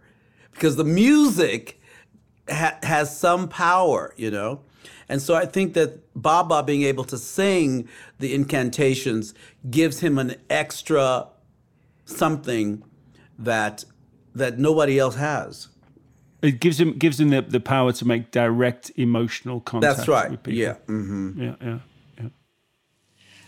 Because 0.53 0.77
the 0.77 0.85
music 0.85 1.81
ha- 2.49 2.79
has 2.83 3.17
some 3.17 3.49
power, 3.49 4.13
you 4.17 4.31
know? 4.31 4.61
And 5.09 5.23
so 5.23 5.35
I 5.35 5.47
think 5.47 5.75
that 5.75 6.01
Baba 6.15 6.63
being 6.63 6.83
able 6.83 7.05
to 7.05 7.17
sing 7.17 7.89
the 8.19 8.35
incantations 8.35 9.35
gives 9.71 10.01
him 10.01 10.19
an 10.19 10.37
extra 10.51 11.29
something 12.05 12.83
that 13.39 13.85
that 14.35 14.59
nobody 14.59 14.99
else 14.99 15.17
has. 15.17 15.69
It 16.43 16.61
gives 16.61 16.81
him 16.81 16.93
gives 16.93 17.19
him 17.19 17.31
the, 17.31 17.43
the 17.43 17.61
power 17.61 17.93
to 17.93 18.05
make 18.05 18.31
direct 18.31 18.93
emotional 18.97 19.61
contact. 19.61 19.97
That's 19.97 20.09
right. 20.09 20.31
With 20.31 20.43
people. 20.43 20.59
Yeah. 20.59 20.75
Mm-hmm. 20.87 21.43
Yeah. 21.43 21.55
Yeah. 21.61 21.79
Yeah. 22.21 22.29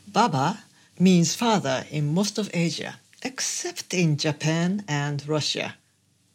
Baba 0.09 0.65
means 0.99 1.35
father 1.37 1.85
in 1.91 2.13
most 2.13 2.39
of 2.39 2.51
Asia, 2.53 2.99
except 3.23 3.95
in 3.95 4.17
Japan 4.17 4.85
and 4.89 5.27
Russia, 5.29 5.77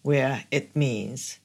where 0.02 0.46
it 0.50 0.76
means 0.76 1.40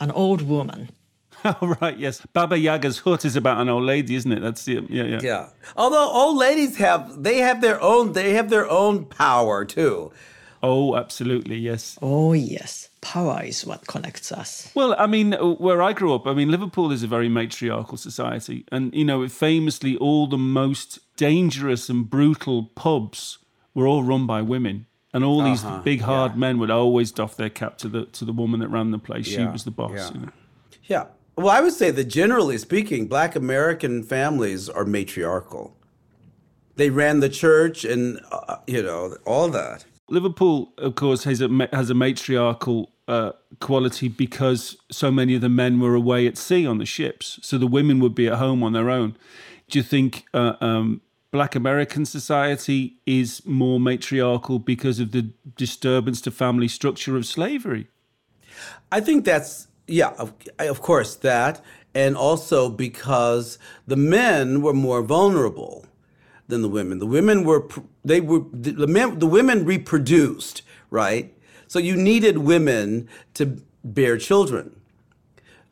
an 0.00 0.10
old 0.10 0.42
woman. 0.42 0.88
Oh, 1.44 1.76
right, 1.80 1.96
yes. 1.96 2.20
Baba 2.32 2.58
Yaga's 2.58 2.98
hut 2.98 3.24
is 3.24 3.36
about 3.36 3.60
an 3.60 3.68
old 3.68 3.84
lady, 3.84 4.16
isn't 4.16 4.32
it? 4.32 4.40
That's 4.40 4.64
the 4.64 4.84
yeah, 4.88 5.04
yeah. 5.04 5.20
Yeah. 5.22 5.48
Although 5.76 6.10
old 6.10 6.36
ladies 6.36 6.78
have 6.78 7.22
they 7.22 7.38
have 7.38 7.60
their 7.60 7.80
own 7.80 8.12
they 8.12 8.32
have 8.32 8.50
their 8.50 8.68
own 8.68 9.04
power 9.04 9.64
too. 9.64 10.10
Oh, 10.62 10.96
absolutely, 10.96 11.56
yes. 11.56 11.98
Oh, 12.02 12.32
yes. 12.32 12.88
Power 13.00 13.42
is 13.44 13.64
what 13.64 13.86
connects 13.86 14.32
us. 14.32 14.70
Well, 14.74 14.94
I 14.98 15.06
mean, 15.06 15.32
where 15.32 15.82
I 15.82 15.92
grew 15.92 16.14
up, 16.14 16.26
I 16.26 16.34
mean, 16.34 16.50
Liverpool 16.50 16.90
is 16.90 17.02
a 17.02 17.06
very 17.06 17.28
matriarchal 17.28 17.96
society. 17.96 18.64
And, 18.72 18.92
you 18.94 19.04
know, 19.04 19.28
famously, 19.28 19.96
all 19.96 20.26
the 20.26 20.38
most 20.38 20.98
dangerous 21.16 21.88
and 21.88 22.08
brutal 22.08 22.64
pubs 22.74 23.38
were 23.74 23.86
all 23.86 24.02
run 24.02 24.26
by 24.26 24.42
women 24.42 24.86
and 25.12 25.24
all 25.24 25.42
these 25.42 25.64
uh-huh, 25.64 25.82
big 25.82 26.00
hard 26.00 26.32
yeah. 26.32 26.38
men 26.38 26.58
would 26.58 26.70
always 26.70 27.12
doff 27.12 27.36
their 27.36 27.50
cap 27.50 27.78
to 27.78 27.88
the 27.88 28.04
to 28.06 28.24
the 28.24 28.32
woman 28.32 28.60
that 28.60 28.68
ran 28.68 28.90
the 28.90 28.98
place. 28.98 29.28
Yeah, 29.28 29.38
she 29.38 29.52
was 29.52 29.64
the 29.64 29.70
boss. 29.70 29.92
Yeah. 29.94 30.10
You 30.12 30.20
know? 30.20 30.32
yeah. 30.84 31.04
Well, 31.36 31.50
I 31.50 31.60
would 31.60 31.72
say 31.72 31.90
that 31.90 32.04
generally 32.04 32.58
speaking, 32.58 33.06
Black 33.06 33.36
American 33.36 34.02
families 34.02 34.68
are 34.68 34.84
matriarchal. 34.84 35.76
They 36.76 36.90
ran 36.90 37.20
the 37.20 37.28
church, 37.28 37.84
and 37.84 38.20
uh, 38.30 38.56
you 38.66 38.82
know 38.82 39.16
all 39.24 39.48
that. 39.48 39.84
Liverpool, 40.08 40.72
of 40.78 40.94
course, 40.94 41.24
has 41.24 41.40
a 41.40 41.68
has 41.72 41.90
a 41.90 41.94
matriarchal 41.94 42.90
uh, 43.06 43.32
quality 43.60 44.08
because 44.08 44.76
so 44.90 45.10
many 45.10 45.34
of 45.34 45.40
the 45.40 45.48
men 45.48 45.80
were 45.80 45.94
away 45.94 46.26
at 46.26 46.36
sea 46.36 46.66
on 46.66 46.78
the 46.78 46.86
ships, 46.86 47.38
so 47.42 47.58
the 47.58 47.66
women 47.66 48.00
would 48.00 48.14
be 48.14 48.26
at 48.26 48.34
home 48.34 48.62
on 48.62 48.72
their 48.72 48.90
own. 48.90 49.16
Do 49.68 49.78
you 49.78 49.82
think 49.82 50.24
uh, 50.32 50.54
um, 50.60 51.02
black 51.30 51.54
American 51.54 52.06
society 52.06 52.96
is 53.06 53.44
more 53.44 53.78
matriarchal 53.78 54.58
because 54.58 54.98
of 55.00 55.12
the 55.12 55.30
disturbance 55.56 56.20
to 56.22 56.30
family 56.30 56.68
structure 56.68 57.16
of 57.16 57.26
slavery? 57.26 57.88
I 58.90 59.00
think 59.00 59.24
that's, 59.24 59.68
yeah, 59.86 60.14
of, 60.18 60.32
of 60.58 60.80
course, 60.80 61.16
that. 61.16 61.62
And 61.94 62.16
also 62.16 62.68
because 62.68 63.58
the 63.86 63.96
men 63.96 64.62
were 64.62 64.74
more 64.74 65.02
vulnerable 65.02 65.84
than 66.48 66.62
the 66.62 66.68
women. 66.68 66.98
The 66.98 67.06
women 67.06 67.44
were, 67.44 67.68
they 68.04 68.20
were, 68.20 68.42
the, 68.52 68.86
men, 68.86 69.18
the 69.18 69.26
women 69.26 69.64
reproduced, 69.64 70.62
right? 70.90 71.32
So 71.66 71.78
you 71.78 71.96
needed 71.96 72.38
women 72.38 73.08
to 73.34 73.62
bear 73.84 74.18
children. 74.18 74.80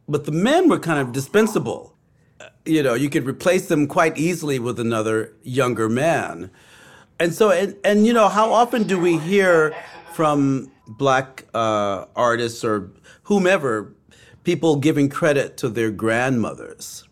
But 0.09 0.25
the 0.25 0.33
men 0.33 0.69
were 0.69 0.79
kind 0.79 1.01
of 1.01 1.13
dispensable 1.13 1.97
you 2.67 2.83
know, 2.83 2.95
you 2.95 3.09
could 3.09 3.27
replace 3.27 3.69
them 3.69 3.87
quite 3.87 4.19
easily 4.19 4.59
with 4.59 4.79
another 4.79 5.33
younger 5.43 5.89
man. 5.89 6.51
And 7.19 7.33
so, 7.33 7.51
and, 7.51 7.77
and 7.85 8.07
you 8.07 8.13
know, 8.13 8.29
how 8.29 8.53
often 8.53 8.83
do 8.83 8.99
we 8.99 9.19
hear 9.19 9.75
from 10.13 10.71
black 10.87 11.47
uh, 11.55 12.07
artists 12.15 12.65
or 12.65 12.91
whomever, 13.25 13.95
people 14.45 14.77
giving 14.77 15.09
credit 15.09 15.57
to 15.59 15.69
their 15.69 15.91
grandmothers 15.91 17.05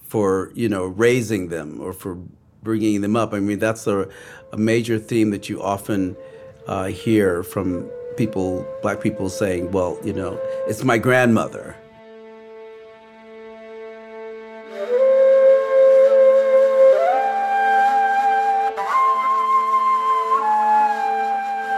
for, 0.00 0.52
you 0.54 0.68
know, 0.68 0.84
raising 0.84 1.48
them 1.48 1.80
or 1.80 1.92
for 1.92 2.18
bringing 2.64 3.02
them 3.02 3.14
up? 3.14 3.32
I 3.32 3.40
mean, 3.40 3.60
that's 3.60 3.86
a, 3.86 4.08
a 4.52 4.56
major 4.56 4.98
theme 4.98 5.30
that 5.30 5.48
you 5.48 5.62
often 5.62 6.16
uh, 6.66 6.86
hear 6.86 7.44
from 7.44 7.88
people, 8.16 8.66
black 8.82 9.00
people 9.00 9.28
saying, 9.28 9.70
well, 9.70 9.98
you 10.02 10.12
know, 10.12 10.40
it's 10.66 10.82
my 10.82 10.98
grandmother 10.98 11.76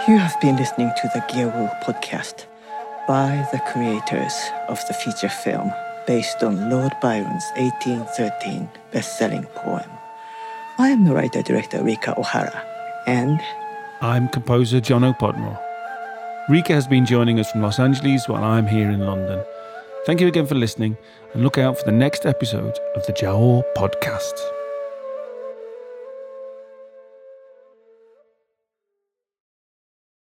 You 0.08 0.18
have 0.18 0.40
been 0.40 0.54
listening 0.54 0.92
to 1.02 1.10
the 1.14 1.20
Giaour 1.22 1.68
podcast 1.82 2.46
by 3.08 3.44
the 3.50 3.58
creators 3.58 4.34
of 4.68 4.80
the 4.86 4.94
feature 4.94 5.28
film 5.28 5.72
based 6.06 6.44
on 6.44 6.70
Lord 6.70 6.92
Byron's 7.02 7.42
1813 7.56 8.68
best-selling 8.92 9.42
poem. 9.56 9.90
I 10.78 10.88
am 10.90 11.04
the 11.04 11.14
writer-director 11.14 11.82
Rika 11.82 12.14
Ohara, 12.18 12.62
and 13.06 13.40
I'm 14.02 14.28
composer 14.28 14.78
Jono 14.78 15.18
Podmore. 15.18 15.58
Rika 16.50 16.74
has 16.74 16.86
been 16.86 17.06
joining 17.06 17.40
us 17.40 17.50
from 17.50 17.62
Los 17.62 17.78
Angeles 17.78 18.28
while 18.28 18.44
I'm 18.44 18.66
here 18.66 18.90
in 18.90 19.00
London. 19.00 19.42
Thank 20.04 20.20
you 20.20 20.26
again 20.26 20.46
for 20.46 20.54
listening 20.54 20.98
and 21.32 21.42
look 21.42 21.56
out 21.56 21.78
for 21.78 21.84
the 21.86 21.96
next 21.96 22.26
episode 22.26 22.78
of 22.94 23.06
the 23.06 23.14
Giaour 23.14 23.62
podcast. 23.74 24.55